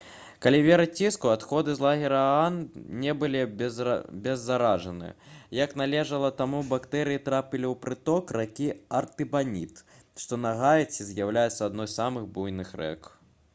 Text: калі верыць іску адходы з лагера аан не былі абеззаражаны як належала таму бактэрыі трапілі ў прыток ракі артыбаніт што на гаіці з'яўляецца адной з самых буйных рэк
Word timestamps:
калі 0.43 0.59
верыць 0.67 1.01
іску 1.07 1.27
адходы 1.33 1.73
з 1.79 1.83
лагера 1.85 2.21
аан 2.37 2.55
не 3.03 3.13
былі 3.23 3.41
абеззаражаны 3.47 5.11
як 5.57 5.77
належала 5.83 6.33
таму 6.41 6.61
бактэрыі 6.73 7.23
трапілі 7.27 7.67
ў 7.73 7.81
прыток 7.87 8.33
ракі 8.41 8.69
артыбаніт 9.01 9.83
што 10.23 10.39
на 10.47 10.55
гаіці 10.63 11.07
з'яўляецца 11.11 11.61
адной 11.69 11.91
з 11.93 11.99
самых 12.01 12.31
буйных 12.39 12.73
рэк 12.83 13.11